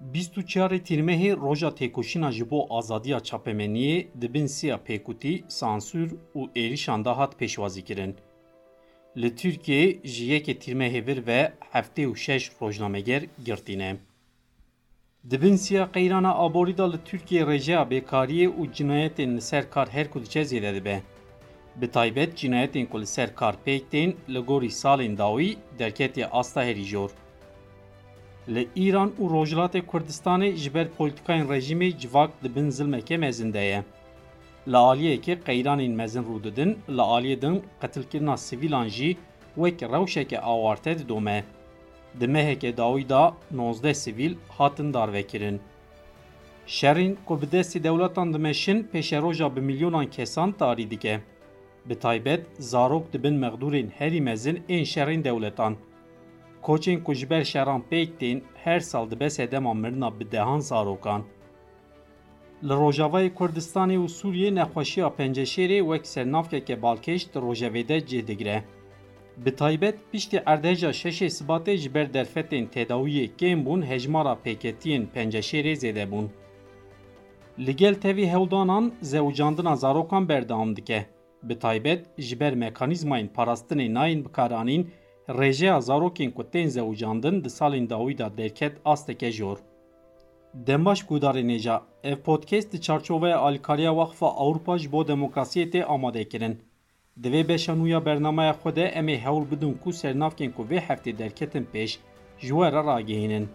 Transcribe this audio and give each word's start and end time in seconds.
24 0.00 0.72
tîrmehê 0.88 1.36
roja 1.36 1.68
têkoşîna 1.68 2.32
ji 2.32 2.50
bo 2.50 2.66
azadiya 2.78 3.18
çapemeniyê 3.18 4.06
dibin 4.20 4.46
siya 4.46 4.76
pêkutî, 4.76 5.48
sansûr 5.48 6.10
û 6.34 6.40
êrişan 6.54 7.04
da 7.04 7.18
hat 7.18 7.34
pêşwazîkirin. 7.40 8.14
Li 9.16 9.34
Tirkiyeyê 9.34 10.06
ji 10.06 10.24
yekê 10.24 10.54
tîrmehê 10.58 11.06
vir 11.06 11.26
ve 11.26 11.52
heftê 11.72 12.04
û 12.06 12.16
şeş 12.16 12.52
rojnameger 12.62 13.22
girtîne. 13.44 13.96
Dibin 15.30 15.56
siya 15.56 15.92
qeyrana 15.92 16.34
aborî 16.34 16.78
da 16.78 16.90
li 16.90 16.96
Tirkiyeyê 16.96 17.44
rêjeya 17.50 17.90
bêkariyê 17.90 18.48
û 18.48 18.72
cinayetên 18.72 19.36
li 19.36 19.40
ser 19.40 19.70
kar 19.70 19.88
her 19.88 20.10
ku 20.10 20.22
diçe 20.22 20.40
zêde 20.40 20.74
dibe. 20.74 21.02
Bi 21.76 21.90
taybet 21.90 22.36
cinayetên 22.36 22.86
ku 22.86 23.00
li 23.00 23.06
ser 23.06 23.30
li 24.28 24.38
gorî 24.38 24.70
salên 24.70 25.18
dawî 25.18 25.56
derketiye 25.78 26.26
asta 26.26 26.64
herî 26.64 26.84
jor. 26.84 27.10
Li 28.48 28.68
İran 28.76 29.12
û 29.20 29.30
Rojhilatê 29.30 29.82
Kurdistanê 29.86 30.56
ji 30.56 30.74
ber 30.74 30.86
polîtikayên 30.98 31.48
rejîmê 31.48 31.98
civak 31.98 32.30
dibin 32.44 32.70
zilmeke 32.70 33.16
mezin 33.16 33.52
de 33.52 33.58
ye. 33.58 33.84
Li 34.68 34.76
aliyekê 34.76 35.42
qeyranên 35.44 35.90
mezin 35.90 36.22
rûdidin, 36.22 36.76
li 36.88 37.00
aliyê 37.00 37.42
din 37.42 37.62
qetilkirina 37.80 38.36
sivîlan 38.36 38.88
jî 38.88 39.16
wek 39.54 39.82
rewşeke 39.82 40.40
awarte 40.40 40.98
didome. 40.98 41.44
Di 42.20 42.26
meheke 42.26 42.76
dawî 42.76 43.08
da 43.08 43.34
19 43.58 43.96
sivîl 43.96 44.34
hatin 44.48 44.94
darvekirin. 44.94 45.60
Şerên 46.66 47.16
ku 47.26 47.42
bi 47.42 47.46
destê 47.46 47.84
dewletan 47.84 48.34
dimeşin 48.34 48.88
pêşeroja 48.92 49.56
bi 49.56 49.60
milyonan 49.60 50.06
kesan 50.06 50.52
tarî 50.52 50.90
dike. 50.90 51.20
Bi 51.86 51.98
taybet 51.98 52.46
zarok 52.58 53.12
dibin 53.12 53.34
mexdûrên 53.34 53.90
herî 53.90 54.20
mezin 54.20 54.62
ên 54.68 54.84
şerên 54.84 55.24
dewletan. 55.24 55.76
Koçên 56.62 57.04
ku 57.04 57.14
ji 57.14 57.30
ber 57.30 57.44
şeran 57.44 57.82
pêk 57.90 58.42
her 58.54 58.80
sal 58.80 59.10
dibe 59.10 59.30
sedema 59.30 59.74
mirina 59.74 60.20
bi 60.20 60.26
zarokan. 60.60 61.22
Li 62.64 62.72
Rojavayê 62.72 63.34
Kurdistanê 63.34 63.96
û 63.96 64.06
Sûriyê 64.08 64.54
nexweşiya 64.54 65.08
penceşêrê 65.18 65.80
wek 65.80 66.06
sernavkeke 66.06 66.74
balkêş 66.74 67.34
di 67.34 67.38
rojevê 67.38 67.88
de 67.88 67.98
cê 67.98 68.26
digire. 68.26 68.64
Bi 69.36 69.56
taybet 69.56 70.12
piştî 70.12 70.42
erdeja 70.46 70.90
şeşê 70.90 71.26
sibatê 71.26 71.76
ji 71.76 71.94
ber 71.94 72.14
derfetên 72.14 72.66
tedawiyê 72.74 73.30
kêm 73.38 73.66
bûn 73.66 73.82
hejmara 73.82 74.38
pêketiyên 74.44 75.06
penceşêrê 75.14 75.74
zêde 75.74 76.10
bûn. 76.10 76.28
Li 77.58 77.76
gel 77.76 77.94
tevî 77.94 78.28
hewdanan 78.32 78.92
zewcandina 79.02 79.76
zarokan 79.76 80.28
berdewam 80.28 80.76
dike. 80.76 81.06
Bi 81.42 81.58
taybet 81.58 82.06
ji 82.18 82.40
ber 82.40 82.52
mekanîzmayên 82.52 83.28
parastinê 83.28 83.94
nayên 83.94 84.24
bikaranîn 84.24 84.90
rêjeya 85.28 85.80
zarokên 85.80 86.30
ku 86.30 86.50
tên 86.50 86.68
zewcandin 86.68 87.44
di 87.44 87.50
salên 87.50 87.90
dawî 87.90 88.18
da 88.18 88.36
derket 88.36 88.74
asteke 88.84 89.32
jor. 89.32 89.58
Dembaş 90.54 91.00
Gudarê 91.02 91.42
Nêja, 91.46 91.80
ev 92.02 92.16
podcast 92.16 92.72
di 92.72 92.80
çarçoveya 92.80 93.38
alîkariya 93.38 93.90
Waxfa 93.90 94.26
Awropa 94.26 94.78
ji 94.78 94.92
bo 94.92 95.02
demokrasiyê 95.02 95.70
tê 95.70 95.84
amadekirin. 95.84 96.62
Di 97.22 97.28
vê 97.28 97.48
beşa 97.48 97.72
nû 97.72 97.88
ya 97.88 98.04
bernameya 98.04 98.52
xwe 98.52 98.76
de 98.76 98.84
em 98.84 99.08
ê 99.08 99.18
hewl 99.18 99.50
bidin 99.50 99.78
ku 99.84 99.92
sernavkên 99.92 100.50
ku 100.52 100.62
vê 100.70 100.78
heftê 100.78 101.18
derketin 101.18 101.68
pêş 101.74 101.98
ji 102.38 102.48
we 102.48 102.72
re 102.72 102.84
ragihînin. 102.86 103.48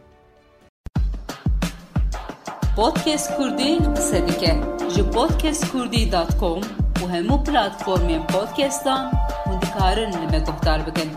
Podcast 2.75 3.37
Kurdî 3.37 3.77
qise 3.95 4.27
dike 4.27 4.55
ji 4.95 5.03
podcastkurdî.com 5.11 6.61
û 7.01 7.03
hemû 7.13 7.43
platformên 7.45 8.27
podcastan 8.27 9.11
hûn 9.45 9.61
dikarin 9.61 10.11
li 10.11 10.27
me 10.31 10.39
guhdar 10.39 10.87
bikin. 10.87 11.09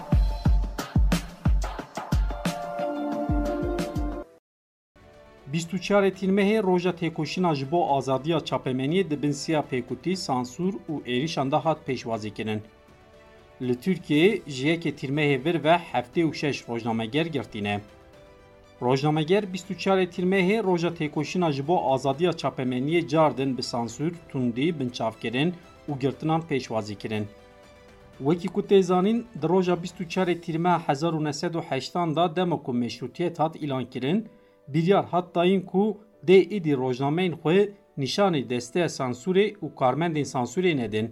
Bîstûçarê 5.52 6.10
tîrmehê 6.18 6.62
roja 6.62 6.91
têkoşîna 6.91 7.54
ji 7.54 7.70
bo 7.70 7.96
azadiya 7.96 8.38
çapemeniyê 8.38 9.10
dibin 9.10 9.31
siya 9.31 9.64
pêkutî, 9.70 10.12
sansûr 10.26 10.75
û 10.92 10.94
êrişan 11.14 11.50
de 11.53 11.56
hat 11.56 11.78
pêşwazîkirin. 11.88 12.60
Li 13.66 13.75
Tirkiyeyê 13.82 14.50
ji 14.50 14.69
yekê 14.69 14.92
tîrmehê 15.00 15.44
vir 15.44 15.64
ve 15.64 15.76
heftê 15.92 16.22
û 16.28 16.34
şeş 16.34 16.69
rojnameger 16.69 17.26
girtîne. 17.26 17.81
Rojnameger 18.82 19.44
bîstûçarê 19.53 20.06
tîrmehê 20.14 20.64
roja 20.64 20.88
têkoşîna 20.88 21.66
bo 21.69 21.92
azadiya 21.92 22.30
çapemeniyê 22.30 23.09
cardin 23.09 23.59
bi 23.59 23.62
sansûr, 23.62 24.12
tundî, 24.28 24.80
binçavkirin 24.80 25.54
û 25.88 25.98
girtinan 25.98 26.42
pêşwazîkirin. 26.50 27.25
Wekî 28.19 28.48
ku 28.48 28.60
tê 28.60 28.82
zanîn, 28.82 29.26
di 29.42 29.48
roja 29.48 29.75
bîstûçarê 29.75 30.41
tîrmeha 30.41 30.88
hezar 30.88 31.12
û 31.12 31.25
nesed 31.25 31.54
û 31.54 31.62
heştan 31.70 32.16
da 32.16 32.36
dema 32.36 32.62
ku 32.62 32.72
meşrûtiyet 32.72 33.38
hat 33.38 33.56
îlan 33.56 33.84
kirin, 33.84 34.28
biryar 34.68 35.04
hat 35.04 35.34
dayîn 35.34 35.60
ku 35.60 35.84
dê 36.28 36.38
êdî 36.56 36.74
rojnameyên 36.82 37.34
xwe 37.42 37.58
nîşanê 37.98 38.42
desteya 38.50 38.86
sansûrê 38.98 39.46
û 39.64 39.66
karmendên 39.80 40.28
sansûrê 40.34 40.76
nedin. 40.76 41.08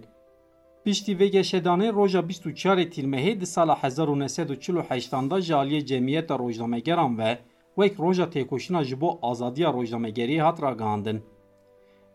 Piştî 0.83 1.13
vê 1.19 1.27
geşedanê 1.37 1.93
roja 1.93 2.19
24 2.19 2.95
tîrmehê 2.95 3.41
di 3.41 3.45
sala 3.45 3.77
1948 3.83 5.11
da 5.31 5.41
ji 5.41 5.53
aliyê 5.53 5.85
cemiyeta 5.85 6.39
rojnamegeran 6.39 7.17
ve 7.17 7.39
wek 7.75 7.99
roja 7.99 8.23
têkoşîna 8.23 8.83
ji 8.83 9.01
bo 9.01 9.19
azadiya 9.21 9.69
rojnamegeriyê 9.69 10.41
hat 10.41 10.61
ragihandin. 10.61 11.23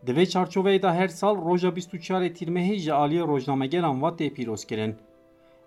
Di 0.05 0.11
vê 0.11 0.25
çarçoveyê 0.25 0.81
de 0.81 0.91
her 0.91 1.07
sal 1.07 1.35
roja 1.45 1.67
24 1.67 2.37
tîrmehê 2.39 2.75
ji 2.75 2.91
aliyê 2.91 3.27
rojnamegeran 3.27 4.01
va 4.01 4.09
tê 4.09 4.29
pîrozkirin. 4.33 4.95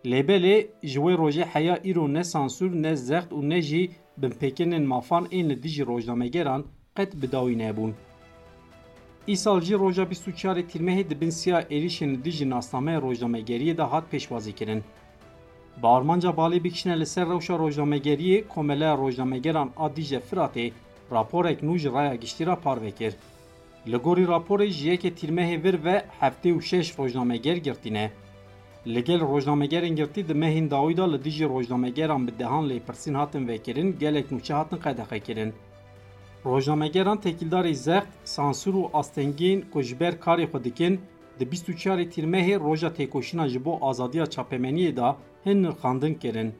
Lêbelê 0.04 0.66
ji 0.82 1.00
wê 1.00 1.14
rojê 1.14 1.44
heya 1.44 1.78
îro 1.84 2.14
ne 2.14 2.20
sansûr 2.20 2.82
ne 2.82 2.96
zext 2.96 3.32
û 3.32 3.48
ne 3.48 3.62
binpêkirnên 4.20 4.84
mafan 4.92 5.24
ên 5.38 5.48
li 5.50 5.56
dijî 5.62 5.84
rojnamegeran 5.86 6.62
qet 6.96 7.10
bi 7.22 7.32
dawî 7.32 7.56
nebûn. 7.58 7.92
Îsal 9.28 9.60
jî 9.60 9.74
roja 9.78 10.02
24 10.02 10.72
tîrmehê 10.72 11.10
dibin 11.10 11.30
siya 11.30 11.62
êrişên 11.62 12.10
li 12.14 12.24
dijî 12.24 12.50
nasnameya 12.50 12.98
rojnamegeriyê 12.98 13.76
de 13.78 13.82
hat 13.82 14.04
pêşwazîkirin. 14.12 14.82
Bi 15.82 15.86
armanca 15.86 16.30
balê 16.30 16.64
bikişine 16.64 17.00
li 17.00 17.06
ser 17.06 17.28
rewşa 17.28 17.54
rojnamegeriyê 17.54 18.48
Komeleya 18.48 18.96
Rojnamegeran 18.96 19.70
a 19.76 19.96
Dîje 19.96 20.20
Firatê 20.30 20.72
raporek 21.12 21.62
nû 21.62 21.78
ji 21.78 21.92
raya 21.92 22.14
giştîra 22.14 22.56
parve 22.56 22.90
kir. 22.90 23.14
Li 23.86 23.96
gorî 23.96 24.24
raporê 24.24 24.66
ji 24.66 24.98
rojnamegerên 29.20 29.96
girtî 29.96 30.28
di 30.28 30.34
mehên 30.42 30.70
dawî 30.70 30.96
da 30.96 31.04
li 31.12 31.24
dijî 31.24 31.46
rojnamegeran 31.54 32.26
bi 32.26 32.32
dehan 32.38 32.64
lêpirsîn 32.70 33.14
hatin 33.14 33.48
vekirin 33.48 33.98
gelek 33.98 34.26
nûçe 34.30 34.52
hatin 34.52 34.76
qedexekirin. 34.76 35.52
Rojnamegeran 36.44 37.18
tekildarê 37.18 37.74
zext, 37.74 38.12
sansûr 38.24 38.74
û 38.82 38.84
astengên 39.00 39.58
ku 39.72 39.82
ji 39.82 40.00
ber 40.00 40.14
karê 40.24 40.46
xwe 40.50 40.64
dikin, 40.64 41.00
di 41.38 41.44
24 41.44 42.14
tîrmehê 42.14 42.60
roja 42.60 42.88
têkoşîna 42.88 43.48
ji 43.48 43.64
bo 43.64 43.78
azadiya 43.82 44.24
çapemeniyê 44.24 44.96
da 44.96 45.16
hin 45.44 45.62
nirxandin 45.62 46.14
kirin. 46.14 46.54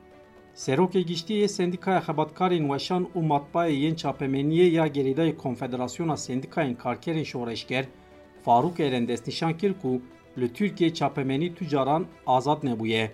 Serokê 0.55 1.01
Giştiyê 1.07 1.49
Sendikaya 1.49 1.99
Xebatkarên 2.01 2.65
Weşan 2.73 3.07
û 3.15 3.19
Matbayê 3.31 3.71
yên 3.71 3.95
çapemeniyê 3.95 4.69
ya 4.69 4.87
gerîdayê 4.87 5.37
Konfederasyona 5.37 6.17
Sendikayên 6.17 6.77
Karkerên 6.77 7.25
Şoreşger 7.25 7.85
Farûk 8.47 8.83
Eren 8.83 9.09
destnîşan 9.09 9.59
kir 9.59 9.75
ku 9.83 10.01
li 10.39 10.53
Tirkiye 10.53 10.95
çapemenî 10.95 11.55
tucaran 11.55 12.07
azad 12.27 12.63
nebûye 12.63 13.13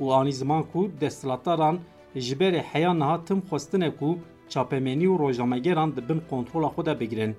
û 0.00 0.12
anî 0.12 0.32
ziman 0.32 0.62
ku 0.72 0.90
desthilataran 1.00 1.76
ji 2.14 2.34
berê 2.40 2.62
heya 2.72 2.94
niha 2.94 3.24
tim 3.24 3.38
xwestine 3.48 3.90
ku 3.96 4.18
çapemenî 4.48 5.06
û 5.12 5.18
rojnamegeran 5.18 5.96
dibin 5.96 6.20
kontrola 6.30 6.66
xwe 6.66 6.86
de 6.86 7.00
bigirin. 7.00 7.36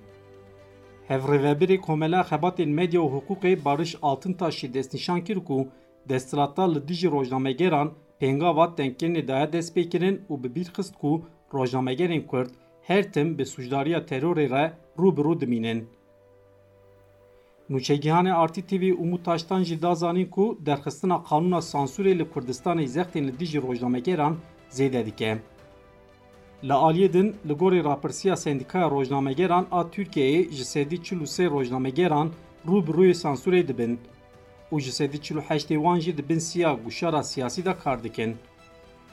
Komela 1.81 2.21
Xebatên 2.21 2.69
Medya 2.69 3.01
û 3.01 3.07
Hukûqê 3.15 3.65
Barış 3.65 3.95
Altıntaşî 4.01 4.73
destnîşan 4.73 5.21
kir 5.23 5.39
ku 5.45 5.67
desthilatar 6.09 6.75
li 6.75 6.87
dijî 6.87 7.11
rojnamegeran 7.11 7.91
pêngava 8.21 8.75
tenkirnê 8.77 9.27
daye 9.27 9.53
dest 9.53 9.77
pê 9.77 9.89
kirin 9.89 10.21
û 10.29 10.43
bi 10.43 10.55
bîr 10.55 10.69
xist 10.75 10.95
ku 11.01 11.25
rojnamegerên 11.53 12.27
Kurd 12.27 12.49
her 12.81 13.13
tim 13.13 13.37
bi 13.37 13.45
sujdariya 13.45 13.99
terorê 13.99 14.49
re 14.49 14.73
rû 14.97 15.17
bi 15.17 15.21
rû. 15.21 15.33
Nûçegihanê 17.69 18.31
Artî 18.31 18.61
TV 18.61 18.93
Umut 18.99 19.25
Taştan 19.25 19.63
jî 19.63 19.81
da 19.81 19.95
zanîn 19.95 20.25
ku 20.25 20.57
derxistina 20.65 21.17
qanûna 21.29 21.61
sansûrê 21.71 22.13
li 22.19 22.25
Kurdistanê 22.33 22.85
zextên 22.95 23.23
li 23.27 23.39
dijî 23.39 23.61
rojnamegeran 23.61 24.35
zêde 24.77 25.05
dike. 25.05 25.31
Li 26.63 26.75
aliyê 26.87 27.13
din 27.13 27.35
li 27.47 27.53
gorî 27.53 27.83
rapirsiya 27.83 28.35
Sendikaya 28.35 28.89
Rojnamegeran 28.91 29.65
a 29.71 29.81
Tirkiyeyê 29.81 30.51
ji 30.51 30.65
sedî 30.65 31.03
çil 31.03 31.19
û 31.25 31.27
sê 31.35 31.45
rojnamegeran 31.49 32.29
rû 32.67 32.87
bi 32.87 32.91
rûyê 32.91 33.15
sansûrê 33.23 33.67
dibin 33.67 33.99
û 34.71 34.79
ji 34.79 34.91
sedî 34.91 35.21
çil 35.21 35.35
û 35.35 35.41
heştê 35.41 35.75
wan 35.83 35.99
jî 35.99 36.17
dibin 36.17 36.39
siya 36.39 36.73
guşara 36.83 37.23
siyasî 37.23 37.65
de 37.65 37.75
kar 37.83 38.03
dikin. 38.03 38.35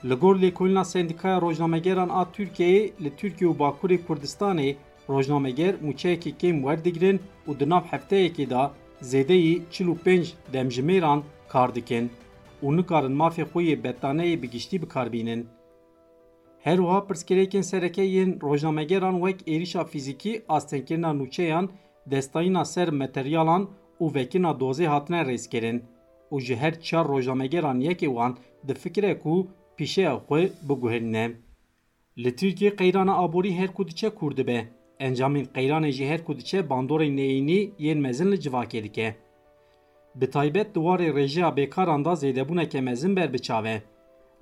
Li 0.05 0.15
gor 0.15 0.37
lêkolîna 0.37 0.85
Sendikaya 0.85 1.41
Rojnamegeran 1.41 2.09
a 2.09 2.23
Tirkiyeyê 2.35 2.91
li 3.05 3.11
Tirkiye 3.17 3.51
û 3.51 3.59
Bakurê 3.59 3.99
Kurdistanê 4.07 4.77
rojnameger 5.13 5.75
mûçeyekê 5.87 6.33
kêm 6.41 6.57
werdigirin 6.67 7.19
û 7.49 7.51
di 7.61 7.67
nav 7.73 7.85
hefteyekê 7.93 8.51
da 8.51 8.63
zêdeyî 9.11 9.55
çil 9.73 9.87
û 9.93 9.97
pênc 10.05 10.27
demjimêran 10.53 11.21
kar 11.53 11.75
dikin 11.75 12.05
û 12.65 12.77
nikarin 12.77 13.15
mafê 13.21 13.45
xwe 13.51 13.63
yê 13.69 13.77
betaneyê 13.85 14.37
bi 14.43 14.49
bikarbînin. 14.83 15.43
Herwa 16.67 16.99
pirsgirêkên 17.09 17.63
sereke 17.63 18.05
yên 18.05 18.41
rojnamegeran 18.43 19.17
wek 19.25 19.49
êrişa 19.49 19.85
fîzîkî, 19.85 20.43
astengkirina 20.49 21.11
nûçeyan, 21.11 21.69
destayîna 22.11 22.65
ser 22.65 22.89
materyalan 22.89 23.69
û 24.01 24.15
vekirina 24.15 24.51
dozê 24.51 24.87
hatine 24.87 25.21
rêzkirin 25.31 25.79
û 26.33 26.41
ji 26.41 26.57
her 26.57 26.81
çar 26.81 27.09
rojnamegeran 27.09 27.81
yekê 27.81 28.07
wan 28.17 28.37
difikire 28.69 29.19
ku 29.19 29.49
pîşeya 29.77 30.15
xwe 30.17 30.51
biguhirîne. 30.69 31.33
Li 32.19 32.37
Tirkiye 32.37 32.77
qeyrana 32.77 33.15
aborî 33.17 33.55
her 33.55 33.75
ku 33.75 33.89
diçe 33.89 34.09
kûr 34.09 34.37
dibe. 34.37 34.80
Encamên 35.07 35.47
qeyranê 35.57 35.93
jî 35.97 36.07
her 36.11 36.21
ku 36.27 36.33
diçe 36.39 36.61
bandorên 36.71 37.17
neyînî 37.17 37.61
yên 37.79 37.99
mezin 38.07 38.33
li 38.33 38.39
civakê 38.45 38.81
dike. 38.87 39.09
Bi 40.15 40.27
taybet 40.31 40.69
di 40.75 40.79
warê 40.87 41.09
rêjeya 41.19 41.51
bêkaran 41.59 42.05
da 42.05 42.13
zêdebûneke 42.23 42.81
mezin 42.81 43.17
ber 43.17 43.33
biçave. 43.35 43.83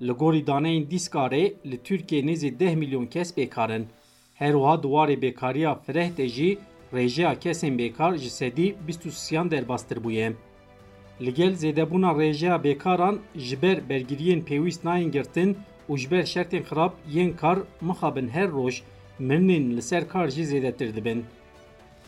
Li 0.01 0.11
gorî 0.21 0.41
daneyên 0.47 0.85
dîskarê 0.91 1.43
li 1.71 1.77
Tirkiye 1.83 2.21
nêzî 2.21 2.49
10 2.59 2.75
milyon 2.75 3.05
kes 3.05 3.37
bêkar 3.37 3.75
in. 3.77 3.87
Her 4.33 4.53
wiha 4.53 4.83
di 4.83 4.87
warê 4.87 5.21
bêkariya 5.21 5.71
fireh 5.85 6.17
de 6.17 6.27
jî 6.27 6.57
rêjeya 6.93 7.39
kesên 7.39 7.73
bêkar 7.79 8.17
ji 8.17 8.29
sedî 8.29 8.75
bîst 8.87 9.05
û 9.05 9.11
siyan 9.11 9.51
derbastir 9.51 10.03
bûye. 10.03 10.33
Li 11.21 11.33
gel 11.33 11.53
zêdebûna 11.53 12.11
rêjeya 12.21 12.63
bêkaran 12.63 13.17
ji 13.35 13.61
ber 13.61 13.77
bergiriyên 13.89 14.41
pêwîst 14.47 14.81
nayên 14.87 15.11
girtin 15.11 15.57
û 15.89 15.97
ji 15.97 16.07
xirab 16.67 16.91
yên 17.13 17.33
kar 17.33 17.57
mixabin 17.81 18.27
her 18.27 18.49
roj 18.49 18.75
mirinên 19.19 19.77
li 19.77 19.81
ser 19.81 20.03
kar 20.09 20.27
jî 20.27 20.43
zêdetir 20.43 20.95
dibin. 20.95 21.25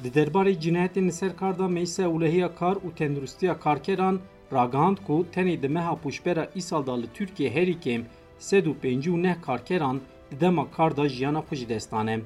Di 0.04 0.10
derbarê 0.10 0.60
cinayetên 0.60 1.08
li 1.08 1.12
ser 1.12 1.36
kar 1.38 1.60
da 1.60 1.68
Meclisa 1.68 2.04
Ewlehiya 2.04 2.56
Kar 2.56 2.76
û 2.76 2.96
Tenduristiya 2.96 3.60
Karkeran 3.60 4.20
ragihand 4.54 4.98
ku 5.08 5.26
tenê 5.34 5.62
di 5.62 5.68
meha 5.68 5.96
pûşbera 6.04 6.50
îsal 6.56 6.86
da 6.86 6.96
li 7.02 7.08
Tirkiye 7.14 7.50
herî 7.50 7.80
kêm 7.80 8.02
sed 8.40 8.66
û 8.66 8.74
pêncî 8.84 9.10
û 9.16 9.24
neh 9.24 9.36
karkeran 9.42 10.02
di 10.32 10.40
dema 10.42 10.72
kar 10.72 10.98
da 10.98 11.10
jiyana 11.10 11.40
xwe 11.40 11.56
jî 11.56 11.70
destane. 11.70 12.20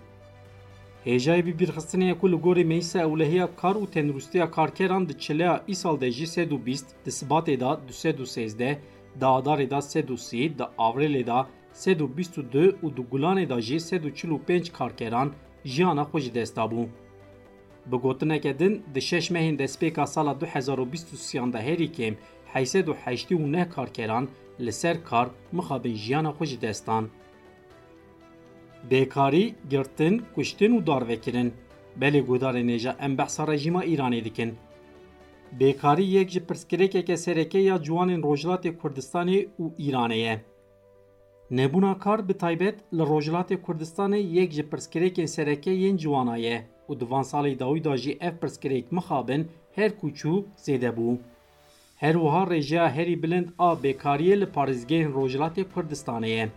Hêjayê 1.06 1.46
vî 1.46 1.54
bîrxistinê 1.60 2.18
ku 2.20 2.32
li 2.32 2.36
gorî 2.36 2.66
Meclisa 2.66 3.00
Ewlehiya 3.00 3.48
Kar 3.62 3.76
û 3.76 3.92
Tenduristiya 3.92 4.52
Karkeran 4.52 5.10
di 5.10 5.20
çileya 5.20 5.64
îsal 5.68 6.00
de 6.02 6.12
jî 6.12 6.28
sed 6.28 6.52
û 6.52 6.66
bîst, 6.66 6.88
di 7.06 7.10
Sibatê 7.10 7.60
da 7.60 7.80
du 7.88 7.94
sed 7.94 8.18
û 8.20 8.26
sêzdeh, 8.36 8.76
di 9.20 9.26
Adarê 9.26 9.70
da 9.70 9.82
sed 9.82 10.08
û 10.10 10.18
sî, 10.18 10.58
di 10.58 10.64
Avrêlê 10.78 11.28
da 11.28 11.48
sed 11.82 12.00
û 12.06 12.08
bîst 12.18 12.36
û 12.42 12.44
du 12.54 12.66
û 12.86 12.88
di 12.98 13.04
Gulanê 13.12 13.46
da 13.52 13.58
jî 13.68 13.80
sed 13.90 14.04
û 14.08 14.10
çil 14.18 14.32
û 14.38 14.40
pênc 14.48 14.66
karkeran 14.78 15.30
jiyana 15.72 16.04
xwe 16.10 16.20
jî 16.24 16.32
desta 16.38 16.64
bû. 16.72 16.84
Bi 17.90 17.98
gotineke 18.04 18.60
din 18.60 18.74
di 18.94 19.02
şeş 19.10 19.26
mehên 19.36 19.56
destpêka 19.62 20.08
sala 20.08 20.34
2023 20.42 21.54
de 21.54 21.62
herî 21.68 21.88
kêm 21.98 22.14
heysed 22.54 22.88
û 22.88 22.94
heştî 23.04 23.36
û 23.36 23.52
neh 23.52 23.70
karkeran 23.76 24.26
li 24.66 24.74
ser 24.74 25.04
kar 25.04 25.28
mixabin 25.52 25.96
jiyana 26.04 26.32
xwe 26.38 26.46
jî 26.46 26.62
destan. 26.62 27.04
Bêkarî, 28.92 29.54
girtin, 29.70 30.24
kuştin 30.36 30.72
û 30.78 30.88
darvekirin. 30.88 31.54
Belê 32.02 32.22
gudarê 32.30 32.64
nêja 32.72 32.94
em 33.06 33.18
behsa 33.18 33.48
rejîma 33.48 33.86
Îranê 33.86 34.24
dikin. 34.24 34.52
Bêkarî 35.60 36.06
yek 36.16 36.30
ji 36.30 36.40
pirsgirêkeke 36.40 37.18
sereke 37.18 37.60
ya 37.60 37.76
ciwanên 37.76 38.22
Rojhilatê 38.22 38.78
Kurdistanê 38.78 39.48
û 39.60 39.66
Îranê 39.88 40.18
ye. 40.26 40.55
Nebûna 41.52 42.00
kar 42.00 42.30
bi 42.30 42.34
taybet 42.34 42.76
li 42.94 43.02
Rojhilatê 43.02 43.62
Kurdistanê 43.62 44.18
yek 44.18 44.52
ji 44.52 44.62
pirsgirêkên 44.62 45.28
sereke 45.28 45.74
yên 45.74 45.98
ciwana 45.98 46.38
ye 46.38 46.66
û 46.90 47.00
di 47.00 47.10
van 47.10 47.24
salê 47.24 47.60
dawî 47.60 47.84
da 47.84 47.98
jî 47.98 48.18
ev 48.22 48.34
pirsgirêk 48.42 48.86
mixabin 48.92 49.48
her 49.76 49.92
kûçû 49.92 50.44
zêde 50.58 50.92
bû. 50.98 51.18
Her 51.96 52.14
wiha 52.14 52.44
rêjeya 52.44 52.90
herî 52.90 53.24
bilind 53.24 53.48
a 53.60 53.74
bêkariyê 53.74 54.40
li 54.42 54.46
parêzgehên 54.46 55.14
Rojhilatê 55.14 55.64
Kurdistanê 55.74 56.28
ye. 56.28 56.50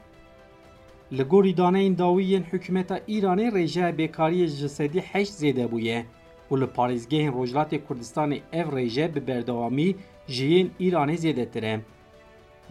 Li 1.13 1.23
gorî 1.23 1.57
daneyên 1.57 1.99
dawî 1.99 2.25
yên 2.25 2.45
hikûmeta 2.53 2.99
Îranê 3.09 3.47
rêjeya 3.59 3.97
bêkariyê 3.99 4.47
ji 4.47 4.69
sedî 4.69 5.01
heşt 5.01 5.33
zêde 5.43 5.71
bûye 5.73 6.05
û 6.51 6.61
li 6.61 6.69
parêzgehên 6.77 7.33
Rojhilatê 7.39 7.79
Kurdistanê 7.87 8.41
ev 8.53 8.69
rêje 8.69 9.15
bi 9.15 9.27
berdewamî 9.27 9.97
ji 10.29 10.47
yên 10.47 10.71
Îranê 10.81 11.17
zêdetir 11.17 11.65
e. 11.65 11.81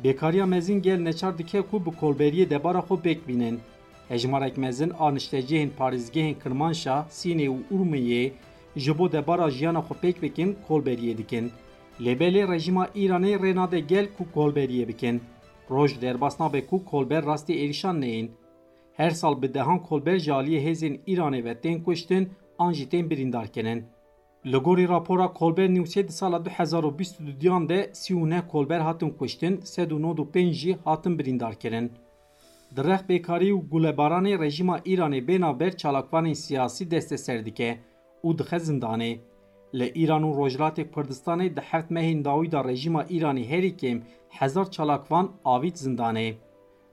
Bêkariya 0.04 0.46
mezin 0.46 0.82
gel 0.82 1.00
neçar 1.00 1.38
dike 1.38 1.62
ku 1.62 1.86
bi 1.86 1.90
kolberiyê 1.90 2.50
debara 2.50 2.80
xwe 2.80 2.96
bêk 3.06 3.28
bînin. 3.28 3.60
Hejmarek 4.10 4.58
mezin 4.58 4.92
a 5.00 5.12
niştecihên 5.12 5.70
parêzgehên 5.80 6.36
Kirmanşa, 6.44 7.08
Sînê 7.10 7.48
û 7.50 7.58
Urmiyê 7.72 8.32
ji 8.76 8.98
bo 8.98 9.12
debara 9.12 9.50
jiyana 9.52 9.80
xwe 9.80 9.96
pêk 10.04 10.22
bikin 10.22 10.58
kolberiyê 10.70 11.18
dikin. 11.18 11.52
Lêbelê 12.00 12.54
rejima 12.54 12.86
Îranê 12.86 13.34
rênade 13.44 13.80
gel 13.80 14.08
ku 14.18 14.24
kolberiyê 14.36 14.88
bikin. 14.88 15.22
Roj 15.72 16.02
derbas 16.02 16.40
nabe 16.40 16.66
ku 16.66 16.86
kolber 16.86 17.26
rastî 17.26 17.54
êrişan 17.54 18.02
neyin. 18.02 18.32
Her 18.94 19.12
sal 19.12 19.42
bi 19.42 19.54
dehan 19.54 19.80
kolber 19.84 20.20
ji 20.20 20.32
aliyê 20.32 20.60
hêzên 20.68 21.00
Îranê 21.08 21.44
ve 21.44 21.62
tên 21.62 21.84
kuştin 21.84 22.30
an 22.60 22.72
jî 22.74 22.90
gorî 24.56 24.88
rapora 24.88 25.34
kolber 25.34 25.70
nîwsê 25.70 26.08
di 26.08 26.12
sala 26.12 26.40
2022 26.46 27.70
de 27.70 27.90
sî 27.94 28.14
û 28.14 28.30
neh 28.30 28.42
kolber 28.48 28.80
hatin 28.80 29.10
kuştin, 29.10 29.62
sed 29.64 29.92
û 29.92 30.02
nod 30.02 30.18
û 30.18 30.32
pênc 30.32 30.52
jî 30.52 30.78
hatin 30.86 31.20
birîndarkirin. 31.20 31.92
Di 32.76 32.84
rex 32.84 33.02
bêkarî 33.10 33.52
û 33.52 33.70
gulebaranê 33.70 34.40
rejima 34.40 34.78
Îranê 34.78 35.28
bênaber 35.28 35.78
çalakvanên 35.78 36.34
siyasî 36.34 36.92
desteser 36.92 37.46
dike 37.46 37.80
û 38.24 38.38
dixe 38.38 38.56
zindanê. 38.56 39.20
Li 39.76 39.88
Îran 40.04 40.24
û 40.24 40.30
Rojhilatê 40.40 40.92
Kurdistanê 40.92 41.56
di 41.56 41.62
heft 41.62 41.92
mehên 41.92 42.26
dawî 42.26 42.52
da 42.52 42.64
rejima 42.64 43.04
Îranê 43.04 43.46
herî 43.50 43.78
kêm 43.78 44.02
hezar 44.30 44.72
çalakvan 44.72 45.32
avît 45.46 45.78
zindanê. 45.78 46.34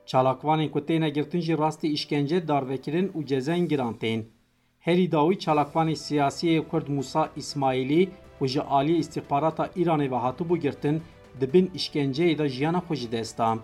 Çalakvanên 0.06 0.70
ku 0.70 0.80
têne 0.80 1.08
girtin 1.08 1.40
jî 1.40 1.58
rastî 1.58 1.88
îşkence 1.92 2.48
darvekirin 2.48 3.08
û 3.08 3.26
cezayên 3.26 3.68
giran 3.68 3.94
Herî 4.84 5.12
dawî 5.12 5.36
çalakvanê 5.44 5.96
siyasiyê 6.04 6.68
Kurd 6.70 6.88
Musa 6.88 7.30
İsmailî 7.36 8.08
û 8.40 8.46
ji 8.52 8.60
aliyê 8.60 8.98
îstixbarata 9.02 9.66
Îranê 9.66 10.10
ve 10.10 10.18
hatibû 10.24 10.56
girtin 10.58 11.02
dibin 11.40 11.66
îşkenceyê 11.78 12.38
de 12.38 12.48
jiyana 12.48 12.78
xwe 12.78 12.96
jî 12.96 13.12
destan. 13.12 13.58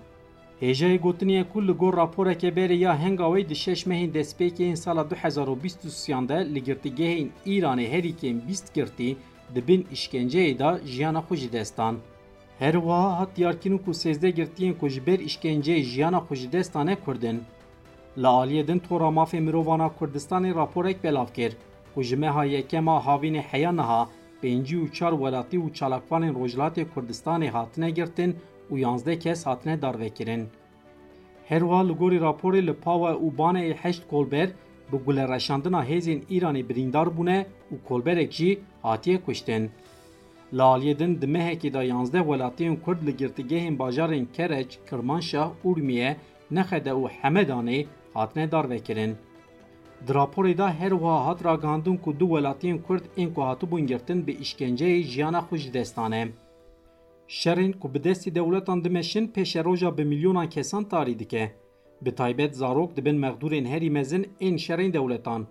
Hêjeyê 0.62 0.98
gotiniye 0.98 1.44
ku 1.52 1.66
li 1.66 1.72
gor 1.72 1.96
raporeke 1.96 2.48
berê 2.48 2.74
ya 2.84 2.98
henga 2.98 3.24
wê 3.24 3.48
di 3.48 3.56
şeş 3.56 3.86
mehên 3.86 4.10
destpêkên 4.14 4.76
sala 4.76 5.04
2023 5.04 6.28
de 6.28 6.54
li 6.54 6.64
girtîgehên 6.64 7.28
Îranê 7.46 7.88
herî 7.92 8.12
kêm 8.20 8.48
bîst 8.48 8.74
girtî 8.74 9.16
dibin 9.54 9.82
îşkenceyê 9.92 10.58
de 10.58 10.86
jiyana 10.86 11.20
xwe 11.20 11.36
jî 11.36 11.52
destan. 11.52 11.96
Her 12.58 12.72
wiha 12.72 13.18
hat 13.18 13.36
diyarkirîn 13.36 13.78
ku 13.78 13.90
sêzde 13.90 14.30
girtiyên 14.30 14.74
ku 14.78 14.88
ji 14.88 15.06
ber 15.06 15.18
îşkenceyê 15.18 15.82
Li 18.18 18.26
aliyê 18.26 18.66
din 18.68 18.78
tora 18.78 19.08
mafê 19.08 19.40
mirovana 19.40 19.90
Kurdistanê 19.98 20.54
raporek 20.54 21.04
belav 21.04 21.26
kir 21.26 21.56
ku 21.94 22.02
ji 22.02 22.16
meha 22.16 22.44
yekema 22.44 22.96
havînê 23.06 23.42
heya 23.50 23.72
niha 23.72 24.08
pêncî 24.42 24.76
û 24.84 24.92
çar 24.92 25.12
welatî 25.12 25.58
û 25.58 25.72
çalakvanên 25.72 26.34
Rojhilatê 26.34 26.84
Kurdistanê 26.94 27.48
hatine 27.48 27.90
girtin 27.90 28.36
û 28.70 28.78
yanzdeh 28.78 29.20
kes 29.20 29.46
hatine 29.46 29.82
darvekirin. 29.82 30.48
Her 31.48 31.60
wiha 31.60 31.88
li 31.88 31.92
gorî 31.92 32.18
raporê 32.18 32.66
li 32.66 32.74
Pawe 32.84 33.12
û 33.24 33.36
Baneyê 33.38 33.74
heşt 33.74 34.02
kolber 34.10 34.48
bi 34.92 34.96
gulereşandina 34.96 35.84
hêzên 35.84 36.20
Îranê 36.34 36.68
birîndar 36.68 37.08
bûne 37.16 37.46
û 37.72 37.74
kolberek 37.88 38.32
jî 38.32 38.58
hatiye 38.82 39.20
kuştin. 39.20 39.70
Li 40.52 40.62
aliyê 40.62 40.98
din 40.98 41.22
di 41.22 41.26
mehekê 41.26 41.72
da 41.72 41.82
yanzdeh 41.82 42.20
welatiyên 42.30 42.76
Kurd 42.84 43.06
li 43.06 43.16
girtîgehên 43.16 43.78
bajarên 43.78 44.26
Kereç, 44.32 44.78
Kirmanşah, 44.90 45.50
Urmiye, 45.64 46.16
Nexede 46.50 46.90
û 46.90 47.08
Hemedanê 47.08 47.86
hatine 48.14 48.52
darvekirin. 48.52 49.16
Di 50.06 50.12
raporê 50.12 50.58
da 50.58 50.72
her 50.72 50.90
wiha 50.90 51.26
hat 51.26 51.44
ragihandin 51.44 51.96
ku 51.96 52.20
du 52.20 52.24
welatiyên 52.24 52.82
Kurd 52.82 53.04
ên 53.16 53.34
ku 53.34 53.42
hatibûn 53.42 53.86
girtin 53.86 54.26
bi 54.26 54.32
îşkenceyê 54.32 55.02
jiyana 55.02 55.38
xwe 55.38 55.58
jî 55.58 55.74
destan 55.74 56.12
e. 56.12 56.28
Ku 57.80 57.94
bi 57.94 58.04
destî 58.04 58.34
dewletan 58.34 58.84
dimeşin 58.84 59.28
pêşeroja 59.28 59.98
bi 59.98 60.04
milyonan 60.04 60.48
kesan 60.48 60.84
tarî 60.84 61.18
dike. 61.18 61.52
Bi 62.02 62.14
taybet 62.14 62.56
zarok 62.56 62.96
dibin 62.96 63.16
mexdûrên 63.16 63.66
herî 63.66 63.90
mezin 63.90 64.28
ên 64.40 64.58
şerên 64.58 64.92
dewletan. 64.92 65.46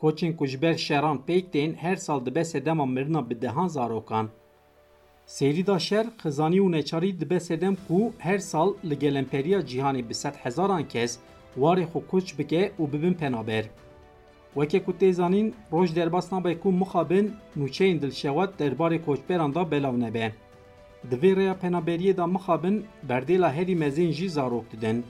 Koçên 0.00 0.36
ku 0.36 0.46
ji 0.46 0.62
ber 0.62 0.74
şeran 0.74 1.20
pêk 1.28 1.50
tên 1.52 1.74
her 1.74 1.96
sal 1.96 2.26
dibe 2.26 2.44
sedema 2.44 2.86
mirina 2.86 3.30
bi 3.30 3.42
dehan 3.42 3.68
zarokan. 3.68 4.28
Sêrî 5.26 5.66
da 5.66 5.78
şer, 5.78 6.06
xizanî 6.22 6.60
û 6.60 6.72
neçarî 6.72 7.20
dibe 7.20 7.40
sedem 7.40 7.76
ku 7.88 8.12
her 8.18 8.38
sal 8.38 8.74
li 8.84 8.98
gelemperiya 8.98 9.60
cîhanê 9.60 10.08
bi 10.08 10.14
sed 10.14 10.34
hezaran 10.34 10.88
kes 10.88 11.18
warê 11.56 11.84
xwe 11.92 12.00
koç 12.10 12.38
bike 12.38 12.72
û 12.80 12.92
bibin 12.92 13.14
penaber. 13.14 13.64
Weke 14.54 14.82
ku 14.84 14.92
tê 14.92 15.12
zanîn, 15.12 15.54
roj 15.72 15.94
derbas 15.94 16.32
nabe 16.32 16.60
ku 16.60 16.72
mixabin 16.72 17.26
nûçeyên 17.56 18.00
dilşewat 18.02 18.60
derbarê 18.60 19.04
koçberan 19.04 19.54
da 19.54 19.70
belav 19.70 20.00
nebe. 20.00 20.32
Di 21.10 21.16
vê 21.16 21.32
rêya 21.36 21.54
penaberiyê 21.62 22.16
da 22.16 22.26
mixabin 22.26 22.86
berdêla 23.08 23.52
herî 23.52 23.74
mezin 23.76 24.10
jî 24.10 24.30
zarok 24.30 24.72
didin. 24.72 25.04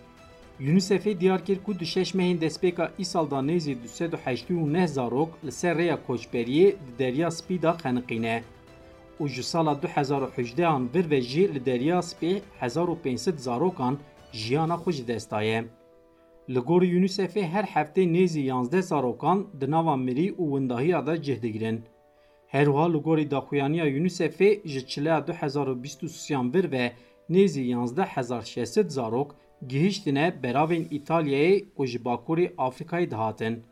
UNICEFê 0.61 1.21
diyar 1.21 1.45
kir 1.45 1.59
ku 1.65 1.79
di 1.79 1.87
şeş 1.87 2.15
mehên 2.15 2.39
destpêka 2.41 2.91
îsal 2.99 3.31
da 3.31 3.39
nêzî 3.39 3.83
du 3.83 3.89
sed 3.89 4.13
û 4.13 4.19
heştî 4.25 4.55
û 4.55 4.73
neh 4.73 4.87
zarok 4.87 5.31
li 5.45 5.53
ser 5.53 5.77
rêya 5.77 5.99
koçberiyê 6.07 6.69
di 6.73 6.99
derya 6.99 7.31
spî 7.31 7.63
da 7.63 7.77
xeniqîne. 7.83 8.43
û 9.21 9.29
ji 9.29 9.43
sala 9.43 9.73
2018an 9.73 10.95
vir 10.95 11.11
ve 11.11 11.21
jî 11.21 11.55
li 11.55 11.67
derya 11.67 11.99
spê 11.99 12.41
1500 12.63 13.41
zarokan 13.41 13.99
jiyana 14.33 14.75
xwe 14.75 14.93
jî 14.93 15.09
destaye. 15.09 15.65
Li 16.51 16.59
gorî 16.59 16.89
UNICEFê 16.99 17.43
her 17.43 17.65
heftê 17.65 18.05
nêzî 18.13 18.53
11 18.53 18.83
zarokan 18.83 19.47
di 19.61 19.71
nava 19.71 19.97
mirî 19.97 20.33
û 20.33 20.45
windahiya 20.53 21.07
de 21.07 21.23
cih 21.23 21.43
digirin. 21.43 21.85
Herwiha 22.47 22.93
li 22.93 22.99
gorî 22.99 23.31
daxuyaniya 23.31 23.87
UNICEFê 23.87 24.69
ji 24.69 24.87
çileya 24.87 25.19
2023 25.19 26.55
vir 26.55 26.73
ve 26.73 26.93
nêzî 27.31 27.61
11600 27.61 28.89
zarok 28.89 29.37
gihîştine 29.69 30.35
beravên 30.43 30.85
İtalyayê 30.89 31.65
û 31.79 31.87
ji 31.87 31.99
Bakurê 31.99 32.55
Afrikayê 32.55 33.11
dihatin. 33.11 33.63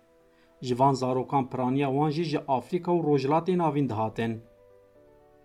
Ji 0.62 0.78
van 0.78 0.92
zarokan 0.92 1.50
piraniya 1.50 1.88
wan 1.88 2.10
jî 2.10 2.24
ji 2.24 2.38
Afrika 2.48 2.92
û 2.92 3.02
rojhilatên 3.06 3.58
avîn 3.58 3.88
dihatin. 3.88 4.42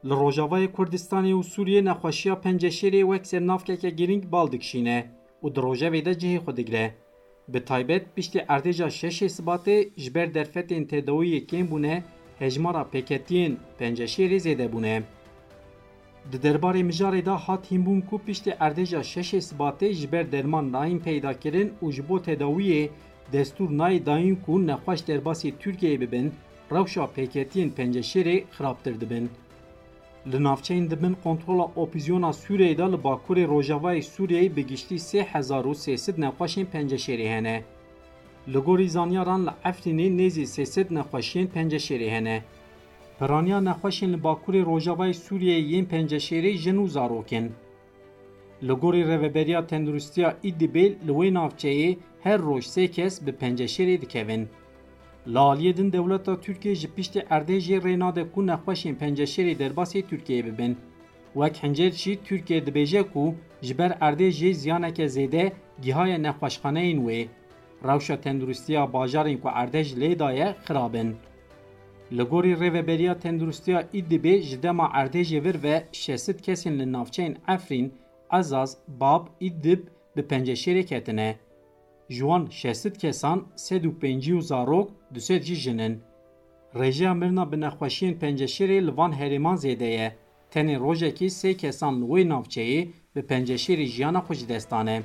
Li 0.05 0.13
Rojavayê 0.13 0.71
Kurdistanê 0.71 1.33
û 1.33 1.43
Sûriyê 1.43 1.85
nexweşiya 1.85 2.33
penceşêrê 2.33 3.01
wek 3.01 3.27
sernavkeke 3.27 3.89
girîng 3.89 4.31
bal 4.31 4.51
dikişîne 4.51 5.11
û 5.43 5.55
di 5.55 5.59
rojevê. 5.59 6.91
Bi 7.47 7.65
taybet 7.65 8.15
piştî 8.15 8.39
erdêja 8.39 8.89
şeşê 8.99 9.29
Sibatê 9.37 9.77
ji 9.97 10.15
ber 10.15 10.33
derfetên 10.33 10.83
tedawiyê 10.91 11.45
kêm 11.45 11.69
bûne 11.71 12.03
hejmara 12.39 12.83
pêketiyên 12.93 13.53
penceşêrê 13.79 14.39
zêde 14.45 14.67
bûne. 14.73 15.03
Di 16.31 16.37
derbarê 16.37 16.83
mijarê 16.89 17.25
de 17.25 17.35
hat 17.45 17.71
hînbûn 17.71 18.01
ku 18.01 18.17
piştî 18.25 18.49
erdêja 18.49 19.01
şeşê 19.13 19.41
Sibatê 19.49 19.93
ji 19.93 20.11
ber 20.11 20.31
derman 20.31 20.71
nayên 20.73 20.99
peydakirin 20.99 21.73
û 21.83 21.91
ji 21.91 22.09
bo 22.09 22.17
tedawiyê 22.17 22.89
destûr 23.33 23.69
nayê 23.79 24.05
dayîn 24.05 24.35
ku 24.45 24.67
nexweş 24.67 25.07
derbasî 25.07 25.53
Tirkiyeyê 25.61 25.99
bibin, 26.01 26.33
rewşa 26.71 27.05
pêketiyên 27.15 27.69
penceşêrê 27.77 28.43
xirabtir 28.57 29.01
dibin. 29.01 29.29
Li 30.31 30.43
navçeyên 30.43 30.89
dibin 30.89 31.15
kontrola 31.23 31.71
opîzyona 31.75 32.29
Sûriyeyê 32.29 32.77
de 32.77 32.91
li 32.91 32.97
Bakurê 33.05 33.45
Rojavayê 33.53 34.01
Sûriyeyê 34.13 34.55
bi 34.55 34.67
giştî 34.67 34.95
sê 34.95 35.21
hezar 35.31 35.65
û 35.71 35.73
sêsid 35.83 36.15
nexweşên 36.23 36.65
penceşêrê 36.73 37.27
hene. 37.35 37.63
Li 38.53 38.57
gorî 38.57 38.89
zanyaran 38.89 39.45
li 39.47 39.51
Efrînê 39.69 40.07
nêzî 40.19 40.45
sêsid 40.55 40.87
nexweşiyên 40.97 41.47
penceşêrê 41.55 42.09
hene. 42.09 42.43
Piraniya 43.19 43.59
nexweşên 43.69 44.13
li 44.13 44.19
Bakurê 44.27 44.61
Rojavayê 44.71 45.13
Sûriyeyê 45.25 45.63
yên 45.71 45.85
penceşêrê 45.85 46.51
jin 46.63 46.77
û 46.83 46.85
zarokên. 46.95 47.47
Li 48.63 48.73
gorî 48.73 49.07
Reveberiya 49.07 49.67
Tendurustiya 49.67 50.37
Îdlibê 50.43 50.85
li 51.07 51.11
wê 51.19 51.29
navçeyê 51.33 51.97
her 52.23 52.41
roj 52.41 52.63
sê 52.65 52.87
kes 52.87 53.25
bi 53.25 53.31
penceşêrê 53.31 54.01
dikevin. 54.01 54.49
Li 55.27 55.39
aliyê 55.39 55.77
din 55.77 55.91
dewleta 55.91 56.39
Tirkiye 56.41 56.75
ji 56.75 56.87
piştî 56.95 57.19
erdê 57.19 57.57
jê 57.65 57.77
rê 57.85 57.99
nade 57.99 58.31
ku 58.31 58.41
nexweşên 58.47 58.95
penceşêrê 59.01 59.53
derbasê 59.61 60.01
Tirkiyeyê 60.09 60.45
bibin. 60.45 60.77
Wek 61.33 61.55
hincêr 61.63 61.91
jî 61.91 62.23
Tirkiye 62.23 62.59
dibêje 62.65 63.03
ku 63.13 63.35
ji 63.61 63.77
ber 63.77 63.91
erdê 63.91 64.29
jê 64.39 64.53
ziyaneke 64.53 65.05
zêde 65.05 65.51
gihaya 65.81 66.17
nexweşxaneyên 66.17 66.99
wê. 67.07 67.27
Rewşa 67.83 68.21
tendurustiya 68.21 68.93
bajarên 68.93 69.37
ku 69.41 69.47
erdê 69.47 69.83
ji 69.83 69.95
lê 70.01 70.19
daye 70.19 70.55
xirabin. 70.65 71.15
Li 72.11 72.23
gorî 72.23 72.53
Rêveberiya 72.53 73.19
Tendurustiya 73.19 73.81
Îdlibê 73.93 74.41
ji 74.41 74.63
dema 74.63 74.85
erdê 74.85 75.21
jê 75.21 75.43
vir 75.43 75.63
ve 75.63 75.83
şesit 75.91 76.47
kesên 76.47 76.79
li 76.79 76.93
navçeyên 76.93 77.35
Efrîn, 77.47 77.93
Ezaz, 78.39 78.77
Bab, 82.09 82.13
İdlib 82.13 82.13
bi 82.13 82.13
penceşêrê 82.13 82.13
ketine. 82.13 82.13
Ji 82.13 82.19
wan 82.19 82.47
şesit 82.49 82.97
kesan 82.97 83.43
sed 83.55 83.83
û 83.83 83.99
pêncî 83.99 84.33
û 84.33 84.41
zarok 84.41 84.91
dused 85.13 85.43
jî 85.43 85.55
jinin. 85.55 85.99
Rêjeya 86.75 87.17
mirina 87.17 87.51
bi 87.51 87.55
nexweşiyên 87.55 88.19
penceşêrê 88.19 88.87
li 88.87 88.97
van 88.97 89.11
herêman 89.11 89.55
zêde 89.55 89.83
ye. 89.83 90.15
Tenê 90.51 90.79
rojekî 90.79 91.25
sê 91.25 91.57
kesan 91.57 92.01
li 92.01 92.05
wê 92.05 92.27
navçeyê 92.27 92.87
bi 93.15 93.19
penceşêrê 93.19 93.85
jiyana 93.85 94.19
xwe 94.19 94.35
ji 94.35 94.49
destan 94.49 94.87
e. 94.87 95.03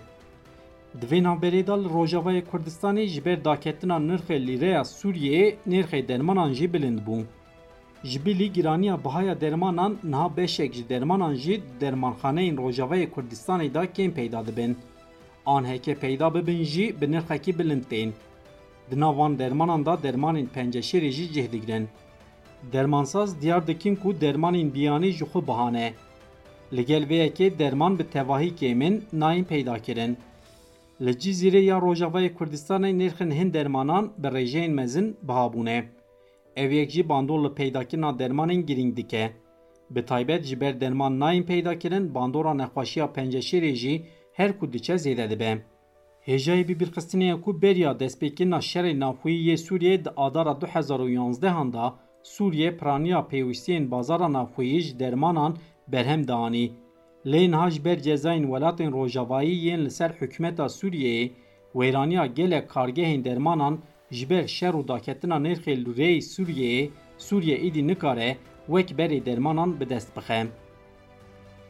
Di 1.01 1.07
vê 1.07 1.23
navberê 1.23 1.67
de 1.67 1.73
li 1.73 1.89
Rojavayê 1.89 2.43
Kurdistanê 2.43 3.07
ji 3.07 3.25
ber 3.25 3.45
daketina 3.45 3.97
nirxê 3.97 4.47
lîreya 4.47 4.81
Sûriyeyê 4.81 5.57
nêrxê 5.69 6.09
dermanan 6.09 6.53
jî 6.53 6.73
bilind 6.73 6.99
bû. 6.99 7.25
Ji 15.51 15.57
bilî 15.57 15.83
giraniya 15.83 15.91
bihaya 15.91 16.21
dermanan 16.21 16.31
niha 16.31 16.31
beşek 16.31 16.33
ji 16.33 16.33
dermanan 16.33 16.33
jî 16.33 16.33
dermanxaneyên 16.33 16.33
Rojavayê 16.33 16.33
Kurdistanê 16.33 16.33
de 16.33 16.33
kêm 16.33 16.33
peyda 16.33 16.33
dibin. 16.33 16.33
An 16.33 16.33
heke 16.35 16.35
peyda 16.35 16.35
bibin 16.35 16.63
jî 16.65 17.01
bi 17.01 17.13
nirxekî 17.13 17.59
bilind 17.59 17.85
tên. 17.91 18.13
Di 18.91 19.01
nav 19.01 19.19
van 19.19 19.39
dermanan 19.39 19.87
da 19.87 20.03
dermanên 20.03 20.47
penceşêrê 20.47 21.11
jî 21.11 21.33
cih 21.33 21.53
digirin. 21.53 21.89
Dermansaz 22.73 23.43
diyar 23.43 23.67
dikin 23.67 23.97
ku 23.97 24.21
dermanên 24.21 24.75
biyanî 24.75 25.11
ji 25.13 25.25
xwe 25.25 25.47
bihane. 25.47 25.93
Li 26.73 26.87
gel 26.87 27.03
vê 27.03 27.27
yekê 27.27 27.59
derman 27.59 27.99
bi 27.99 28.11
tevahî 28.11 28.55
kêmin 28.55 29.03
nayên 29.13 29.45
peyda 29.45 29.79
kirin. 29.79 30.17
Li 31.01 31.11
Cizîrê 31.11 31.59
ya 31.59 31.79
Rojavayê 31.79 32.35
Kurdistanê 32.35 32.91
nêrxên 32.99 33.33
hin 33.33 33.53
dermanan 33.53 34.13
bi 34.19 34.29
rêjeyên 34.29 34.71
mezin 34.71 35.17
biha 35.23 35.53
bûne. 35.53 35.85
Ev 36.57 36.73
yek 36.73 36.91
jî 36.91 37.09
bandor 37.09 37.45
li 37.45 37.55
peydakirina 37.55 38.19
dermanên 38.19 38.67
girîng 38.67 38.97
dike. 38.97 39.33
Bi 39.91 40.05
taybet 40.05 40.45
ji 40.45 40.61
ber 40.61 40.81
derman 40.81 41.21
nayên 41.21 41.43
peydakirin 41.43 42.15
bandora 42.15 42.55
nexweşiya 42.55 43.07
penceşêrê 43.07 43.75
jî 43.75 44.03
her 44.41 44.59
ku 44.59 44.73
diçe 44.73 44.97
zêde 45.05 45.27
dibe. 45.31 45.51
Hêjayê 46.29 46.65
bîbîrxistinê 46.69 47.41
ku 47.45 47.51
beriya 47.63 47.93
destpêkirina 48.01 48.61
şerê 48.71 48.93
navxwîyê 49.03 49.57
Sûriyê 49.67 50.05
di 50.05 50.11
adara 50.17 50.55
2011 50.61 51.73
da 51.73 51.95
Sûriye 52.23 52.77
piraniya 52.77 53.19
pêwîstiyên 53.31 53.91
bazara 53.91 54.49
ji 54.81 54.99
dermanan 54.99 55.57
berhem 55.89 56.29
danî. 56.29 56.73
Lê 57.27 57.51
niha 57.51 57.71
ji 57.71 57.85
ber 57.85 57.99
cezayên 57.99 58.45
welatên 58.53 58.93
Rojavayî 58.93 59.55
yên 59.65 59.85
li 59.85 59.91
ser 59.91 60.11
hikûmeta 60.11 60.67
Sûriyeyê 60.69 61.31
wêraniya 61.75 62.27
gelek 62.35 62.71
kargehên 62.71 63.25
dermanan 63.25 63.79
ji 64.11 64.31
ber 64.31 64.47
şer 64.47 64.75
û 64.75 64.89
daketina 64.89 65.37
nêrxê 65.37 65.75
li 65.85 65.91
rêyê 65.99 66.21
Sûriyeyê 66.35 66.91
Sûriye 67.19 67.57
îdî 67.67 67.87
nikare 67.89 68.37
wek 68.67 68.89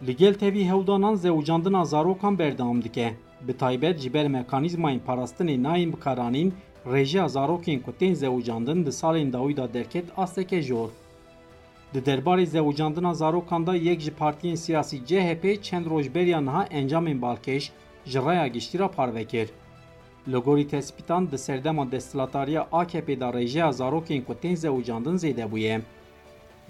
bi 0.03 0.07
dest 0.07 0.13
bixe. 0.13 0.13
Li 0.13 0.17
gel 0.17 0.35
tevî 0.35 0.69
hewdanan 0.69 1.15
zewcandina 1.15 1.85
zarokan 1.85 2.39
berdewam 2.39 2.83
dike. 2.83 3.15
Bi 3.49 3.53
taybet 3.53 3.99
ji 4.01 4.13
ber 4.13 4.27
mekanîzmayên 4.27 5.01
parastinê 5.07 5.63
nayên 5.63 5.93
bikaranîn 5.93 6.53
rêjeya 6.87 7.29
zarokên 7.29 7.83
ku 7.83 7.93
tên 7.93 8.15
zewcandin 8.15 8.87
di 11.95 11.99
derbarê 11.99 12.47
zewcandina 12.47 13.15
zarokan 13.15 13.67
da 13.67 13.75
yek 13.75 14.01
ji 14.01 14.11
partiyên 14.11 14.55
siyasî 14.55 15.07
CHP 15.07 15.63
çend 15.63 15.87
roj 15.87 16.15
beriya 16.15 16.41
niha 16.41 16.65
encamên 16.65 17.21
balkêş 17.21 17.71
ji 18.07 18.19
raya 18.19 18.47
giştîra 18.47 18.89
parve 18.89 19.25
kir. 19.25 19.49
Li 20.29 20.37
gorî 20.37 20.69
tespîtan 20.69 21.31
di 21.31 21.39
serdema 21.39 21.93
destilatariya 21.93 22.69
AKP 22.73 23.21
da 23.21 23.31
rêjeya 23.31 23.73
zarokên 23.73 24.25
ku 24.25 24.35
tên 24.35 24.55
zewcandin 24.55 25.17
zêde 25.17 25.51
bûye. 25.53 25.81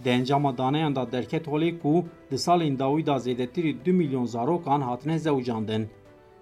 Di 0.04 0.08
encama 0.08 0.58
daneyan 0.58 0.96
da 0.96 1.12
derket 1.12 1.46
holê 1.46 1.78
ku 1.78 2.04
di 2.30 2.38
salên 2.38 2.78
dawî 2.78 3.06
da 3.06 3.16
zêdetirî 3.16 3.84
2 3.84 3.92
milyon 3.92 4.24
zarokan 4.24 4.80
hatine 4.80 5.18
zewcandin. 5.18 5.88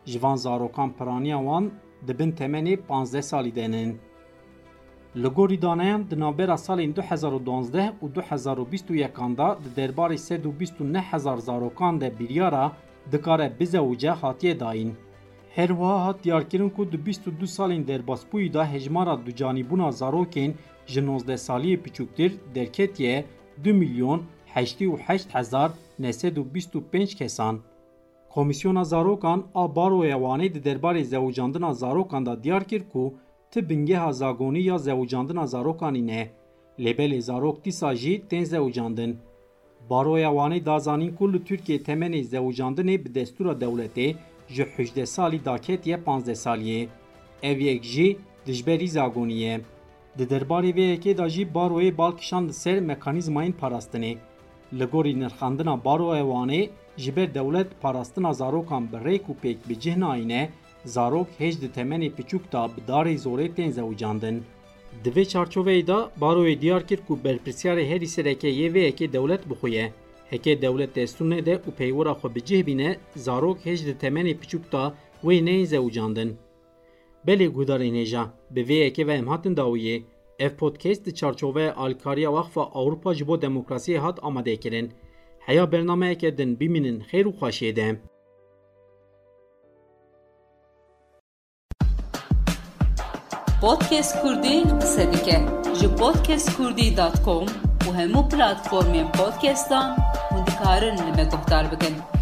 Ji 0.04 0.22
van 0.22 0.36
zarokan 0.36 0.92
piraniya 0.92 1.38
wan 1.38 1.70
dibin 2.06 2.32
temenê 2.32 2.78
15 2.88 3.24
salî 3.24 3.54
denin. 3.54 3.98
Li 5.16 5.28
gorî 5.28 5.62
daneyan 5.62 6.10
di 6.10 6.20
navbera 6.20 6.56
salên 6.56 6.96
2012 6.96 7.92
û 8.02 8.14
2021 8.14 9.36
da 9.36 9.58
di 9.64 9.80
derbarê 9.80 10.18
129 10.18 10.98
hezar 10.98 11.36
zarokan 11.36 12.00
de 12.00 12.18
biryara 12.18 12.72
dikare 13.12 13.52
bizewce 13.60 14.10
hatiye 14.10 14.60
dayîn. 14.60 14.94
Her 15.54 15.68
wiha 15.68 16.04
hat 16.06 16.24
diyarkirin 16.24 16.70
ku 16.70 16.92
di 16.92 16.96
22 16.96 17.46
salên 17.46 17.86
derbasbûyî 17.86 18.52
da 18.54 18.72
hejmara 18.72 19.14
ducanîbûna 19.26 19.92
zarokên 19.92 20.54
ji 20.86 21.00
19 21.00 21.40
saliyê 21.40 21.82
piçûktir 21.82 22.32
derketiye 22.54 23.24
2 23.64 23.72
milyon 23.72 24.22
88 24.54 25.34
hezar 25.34 25.72
925 25.98 27.14
kesan. 27.14 27.60
Komisyona 28.30 28.84
Zarokan 28.84 29.44
a 29.54 29.76
baroya 29.76 30.16
wanê 30.16 30.54
di 30.54 30.64
derbarê 30.64 31.04
zewcandina 31.04 31.74
zarokan 31.74 32.26
da 32.26 32.42
diyar 32.42 32.64
kir 32.64 32.82
ku 32.92 33.14
ti 33.50 33.68
bingeha 33.68 34.12
zagonî 34.12 34.62
ya 34.62 34.78
zewcandina 34.78 35.46
zarokanî 35.46 36.06
ne. 36.06 36.30
Lêbelê 36.78 37.20
zarok 37.20 37.64
dîsa 37.64 37.94
jî 37.94 38.22
tên 38.30 38.44
zewcandin. 38.44 39.18
Baroya 39.90 40.30
wanê 40.30 40.66
dazanîn 40.66 41.14
ku 41.16 41.32
li 41.32 41.44
Tirkiye 41.44 41.78
temenê 41.78 42.22
zewcandinê 42.22 43.04
bi 43.04 43.14
destûra 43.14 43.60
dewletê 43.60 44.14
ji 44.48 44.66
18 44.78 45.08
salî 45.08 45.44
daketiye 45.44 45.96
15 46.06 46.38
saliyê. 46.38 46.88
Ev 47.42 47.60
yek 47.60 47.84
jî 47.84 48.16
dijberî 48.46 48.88
zagonî 48.88 49.34
ye. 49.34 49.60
Di 50.16 50.24
derbarê 50.30 50.72
vê 50.76 50.84
yekê 50.94 51.18
da 51.18 51.28
jî 51.28 51.44
baroyê 51.54 51.98
balkişand 51.98 52.50
ser 52.50 52.78
mekanîzmayên 52.80 53.54
parastinê. 53.60 54.16
Li 54.78 54.84
gorî 54.84 55.20
nirxandina 55.20 55.84
baroya 55.84 56.24
wanê 56.32 56.70
ji 56.96 57.16
ber 57.16 57.34
dewlet 57.34 57.80
parastina 57.82 58.32
zarokan 58.32 58.92
bi 58.92 58.96
rêk 58.96 59.24
û 59.30 59.34
pêk 59.42 59.58
bi 59.68 59.80
cih 59.80 59.96
nayîne, 59.96 60.50
zarok 60.84 61.28
hêj 61.40 61.60
di 61.60 61.68
temenê 61.76 62.10
piçûk 62.16 62.52
da 62.52 62.62
bi 62.74 62.80
darê 62.88 63.14
zorê 63.24 63.54
tên 63.54 63.70
zewcandin. 63.70 64.36
Di 65.04 65.10
vê 65.10 65.24
çarçoveyê 65.32 65.86
da 65.86 66.10
baroyê 66.20 66.60
diyar 66.60 66.86
kir 66.86 67.00
ku 67.06 67.18
berpirsyarê 67.24 67.84
herî 67.88 68.06
sereke 68.06 68.50
yê 68.50 68.72
vê 68.74 68.82
yekê 68.88 69.12
dewlet 69.12 69.50
bixuye. 69.50 69.92
Heke 70.30 70.62
dewlet 70.62 70.96
destûr 70.96 71.30
nede 71.30 71.54
û 71.68 71.70
peywira 71.78 72.12
xwe 72.12 72.34
bi 72.34 72.44
cih 72.44 72.66
bîne, 72.66 72.96
zarok 73.16 73.58
hêj 73.66 73.86
di 73.86 73.94
temenê 74.02 74.34
piçûk 74.40 74.72
da 74.72 74.94
wê 75.24 75.44
neyên 75.44 75.64
zewcandin. 75.64 76.36
بلی 77.24 77.48
گودار 77.48 77.80
اینجا 77.80 78.32
به 78.50 78.62
وی 78.62 78.82
اکی 78.82 79.04
و 79.04 79.10
امحاتن 79.10 79.54
هاتن 79.58 80.04
اف 80.40 80.52
پودکیست 80.52 81.08
چارچوبه 81.08 81.80
الکاریا 81.80 82.32
وقف 82.32 82.56
و 82.56 82.60
اروپا 82.74 83.14
جبو 83.14 83.36
دموکراسی 83.36 83.94
هات 83.94 84.20
آمده 84.20 84.56
کرن 84.56 84.88
حیا 85.46 85.66
برنامه 85.66 86.06
اکی 86.06 86.30
دن 86.30 86.54
بیمینن 86.54 87.00
خیر 87.00 87.28
و 87.28 87.32
خوشی 87.32 87.72
پودکیست 93.60 94.14
کردی 94.22 94.62
سبکه 94.80 95.46
جو 95.80 95.88
پودکیست 95.88 96.58
کردی 96.58 96.90
دات 96.90 97.22
کوم 97.22 97.46
و 97.88 97.92
همو 97.92 98.22
پلاتفورمی 98.22 99.04
پودکیستان 99.04 99.96
و 100.32 100.44
دکارن 100.44 100.94
نمی 100.94 101.24
گفتار 101.24 101.64
بگنن 101.64 102.17